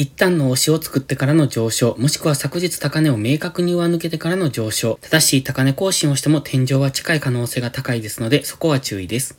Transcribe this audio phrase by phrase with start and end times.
[0.00, 9.38] 一旦の押しを作ってからの上昇、もしくは昨日高値を明確に上抜けてからの上昇、ただし高値更新をしても天井は近い可能性が高いですので、そこは注意です。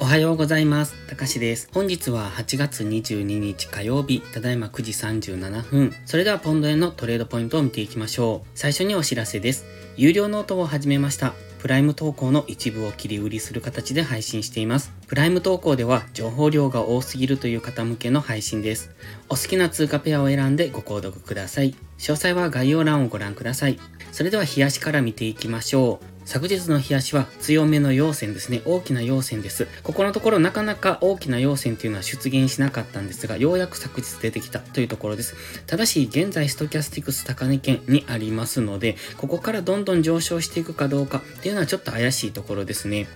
[0.00, 0.96] おはようございます。
[1.06, 1.68] たかしです。
[1.72, 5.94] 本日は8月22日火曜日、ただいま9時37分。
[6.04, 8.48] それではポンド円のトレードポイントを見ていきましょう。
[8.56, 9.66] 最初にお知らせです。
[9.96, 11.34] 有料ノートを始めました。
[11.64, 14.92] プライム投稿の一部を切り売りする形で配信しています。
[15.06, 18.90] プライム投稿では情報量が多すぎるという方向けの配信です。
[19.30, 21.74] お好きな通貨ペアを選んでご購読ください。
[21.96, 23.78] 詳細は概要欄をご覧ください。
[24.12, 26.13] それでは冷やしから見ていきましょう。
[26.24, 28.62] 昨日の冷やしは強めの陽線ですね。
[28.64, 29.68] 大きな陽線です。
[29.82, 35.34] ここのところなかなか大きな陽線っていうのは出現しなかったんですが、ようやく昨日出てきたというところです。
[35.66, 43.06] ただし、現在ストキャスティクス高値圏にありますので、ここからどんどん上昇していくかどうかっていうのはちょっと怪しいところですね。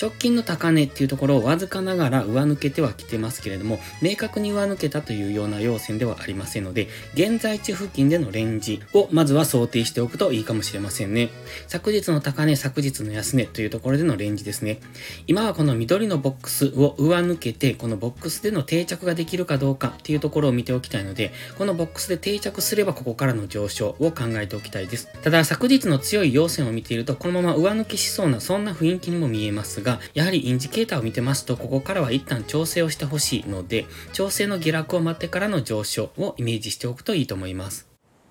[0.00, 11.30] 直近の高値っていうところをわずかながら上抜けてはきてますけれども、明確に上抜けたというような陽線ではありませんので、現在地付近でのレンジをまずは想定しておくといいかもしれませんね。
[11.66, 14.80] 昨日の高値、昨日の安値というところでのレンジですね。
[15.26, 25.08] 今はこの緑のボックスを上抜けて、このボックスでの定着ができるかどうかっていうところを見ておきたいので、このボックスで定着すればここからの上昇を考えておきたいです。
[25.22, 37.86] ただ昨日の強い陽線を見ていると、このまま上抜けしそうなそんな雰囲気にも見えますが、やはりインジケーターを見てますと、ここからは一旦調整をしてほしいので、調整の下落を待ってからの上昇をイメージしておくといいと思います。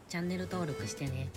[0.10, 1.30] チャンネル登録してね。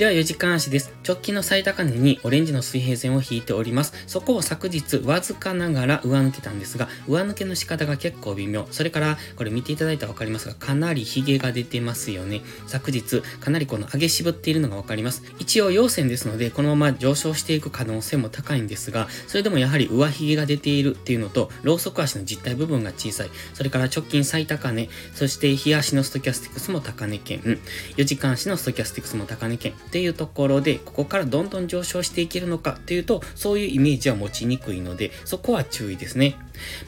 [0.00, 0.94] では4時間足です。
[1.06, 3.92] 直近の最高値にオレンジの水平線を引いております。
[4.06, 8.66] そこを昨日わずかながら上抜けたんですが、上抜けの仕方が結構微妙。
[8.70, 12.40] それから、これ見ていただいたらわかりますが、かなりヒゲが出てますよね。
[12.66, 15.22] 昨日、かなりこの上げ渋っているのがわかります。
[15.38, 23.30] 一応陽線ですので、このまま上昇していく可能性も高いんですが、それでもやはり上髭が出ているっていうのと、ローソク足の実体部分が小さい。
[23.52, 27.60] それから直近最高値、そして日足のストキャスティクスも高値圏、
[27.98, 36.36] 4時間足のストキャスティクスも高値圏っていうところで、ここからどんどん上昇していけるのかっていうと、そういうイメージは持ちにくいので、そこは注意ですね。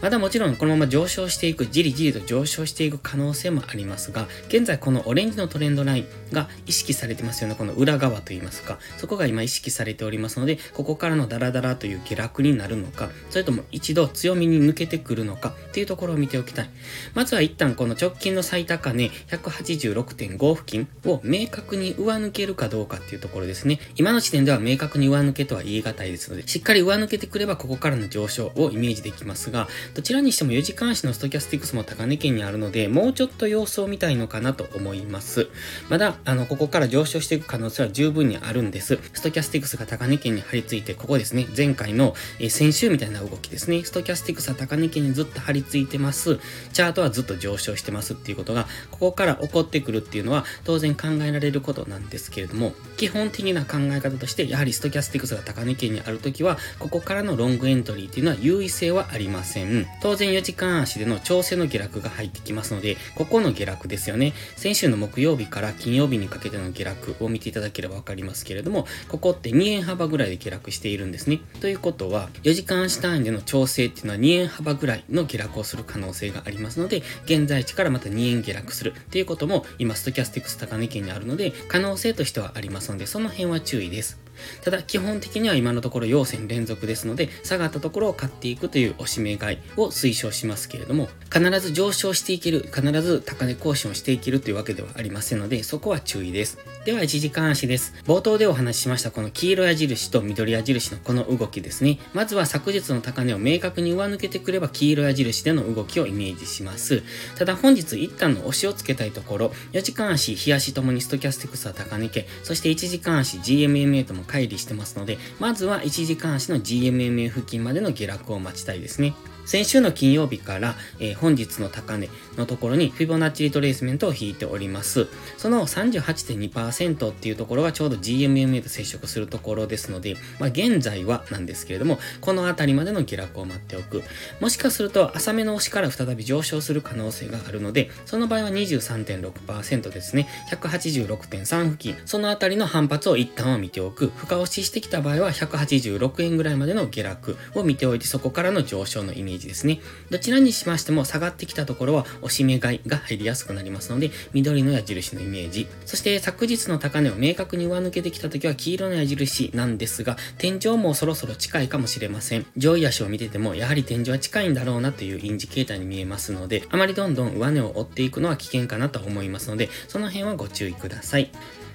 [0.00, 7.56] まだもちろんこのまま上昇していく、じりじりと上昇していく可能性もありますが、現在このオレンジのトレンドラインが意識されてますよね。
[7.56, 16.70] この裏側といいますか、そこが今意識されておりますので、ここからのダラダラという下落になるのか、それとも一度強みに抜けてくるのかっていうところを見ておきたい。
[17.14, 23.78] まずは一旦この直近の最高値186.5付近を明確に上抜けるかどうかっていうところですね。
[23.96, 35.48] 今の時点では明確に上抜けとは言い難いですので、しっかり上抜けてくればここからの上昇をイメージできますが、どちらにしても4時間足のストキャスティクスも高値圏にあるので、もうちょっと様子を見たいのかなと思います。
[35.88, 38.98] まだ、あの、ここから上昇していく可能性は十分にあるんです。
[39.12, 46.40] ストキャスティクスが高値圏に張り付いて、ここですね、前回の、え、先週みたいな動きですね、ストキャスティクスは高値圏にずっと張り付いてます。
[46.72, 59.86] チャートはずっと上昇してますっていうことが、ここから起こってくるっていうのは、当然考えられることなんですけれども、基本的な考え方として、やはりストキャスティクスが高値圏にあるときは、ここからのロングエントリーっていうのは優位性はありません。
[60.00, 64.34] 当然4時間足での調整の下落が入ってきますので、ここの下落ですよね。
[64.56, 71.40] 先週の木曜日から金曜日にかけての下落を見ていただければわかりますけれども、ここって2円幅ぐらいで下落しているんですね。
[71.60, 84.21] ということは、4時間足単位での調整っていうのは2円幅ぐらいの下落をする可能性がありますので、現在地からまた2円下落するっていうことも、今ストキャスティクス高値圏にあるので、可能性としてはありありますので、その辺は注意です。
[84.62, 96.58] ただ、基本的には今のところ陽線連続ですので、下がったところを買っていくというおしめ買いを推奨しますけれども、必ず上昇していける、必ず高値更新をしていけるというわけではありませんので、そこは注意です。
[96.84, 97.94] では、1時間足です。
[98.06, 101.98] 冒頭でお話ししましたこの黄色矢印と緑矢印のこの動きですね。
[102.12, 107.02] まずは昨日の高値を明確に上抜けてくれば黄色矢印での動きをイメージします。
[107.36, 119.14] ただ本日一旦の押しをつけたいところ、4時間足、日足ともにストキャスティクスは高値系、そして1時間足、GMMA とも乖離してますので、まずは1時間足の GMMA 付近までの下落を待ちたいですね。
[119.44, 125.08] 先週の金曜日から、えー、本日の高値のところにフィボナッチリトレースメントを引いております。
[125.36, 134.02] その38.2%っていうところがちょうど GMMA と接触するところですので、まあ、現在はなんですけれども、このあたりまでの下落を待っておく。
[134.40, 140.28] もしかすると浅めの押しから再び上昇する可能性があるので、その場合は23.6%ですね。
[140.50, 141.96] 186.3付近。
[142.06, 144.12] そのあたりの反発を一旦は見ておく。
[144.16, 149.80] 深押ししてきた場合は186円ぐらいまでの下落を見ておいて、そこからの上昇のイメージメージですね。
[150.10, 155.66] どちらにしましても下がってきたところは押し目買いが入りやすくなりますので、緑の矢印のイメージ。
[155.86, 162.46] そして昨日の高値を明確に上抜けてきた時は黄色の矢印なんですが、天井もそろそろ近いかもしれません。
[162.56, 171.30] 上位足を見てても、やはり天井は近いんだろうなというインジケーターに見えますので、あまりどんどん上値を追っていくのは危険かなと思いますので、その辺はご注意ください。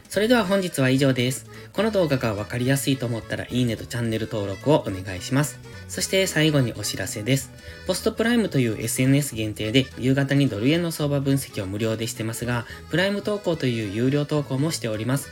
[0.10, 1.46] それでは本日は以上です。
[1.74, 5.60] この動画がわかりやすいと思ったらいいねとチャンネル登録をお願いします。
[5.90, 7.52] そして最後にお知らせです。
[7.88, 15.30] ポストプライムという SNS 限定で夕方にドル円の相場分析を無料でしてますが、プライム投稿という有料投稿もしております。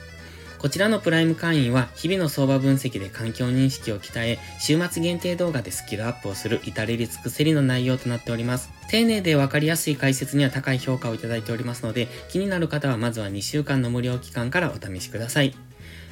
[0.65, 8.71] こちらのプライム会員は日々の相場分析で環境認識を鍛え、週末限定動画でスキルアップをする至れり尽くせりの内容となっております。
[8.89, 15.53] 丁寧でわかりやすい解説には高い評価をいただいておりますので、気になる方はまずは2週間の無料期間からお試しください。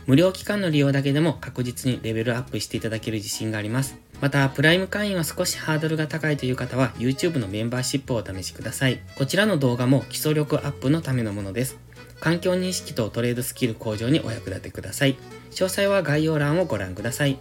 [0.06, 3.98] 無料期間の利用だけでも確実にレベルアップしていただける自信があります。
[4.22, 9.00] また、プライム会員は少しハードルが高いという方は YouTube のメンバーシップをお試しください。
[9.16, 11.80] こちらの動画も基礎力アップのためのものです。
[12.24, 15.18] 環境認識とトレードスキル向上にお役立てください。
[15.52, 17.38] 詳細は概要欄をご覧ください。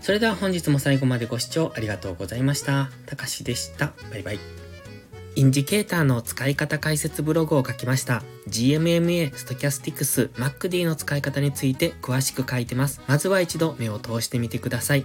[0.00, 2.88] それでは本日も最後までご視聴ありがとうございました。
[3.04, 3.92] たかしでした。
[4.10, 4.38] バイバイ。
[5.36, 8.22] インジケーターの使い方解説ブログを書きました。
[8.48, 13.02] GMMA、ストキャスティクス、MacD の使い方について詳しく書いてます。
[13.06, 15.04] まずは一度目を通してみてください。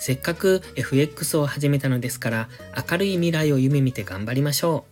[0.00, 2.48] せっかく FX を始めたのですから、
[2.90, 4.89] 明るい未来を夢見て頑張りましょう。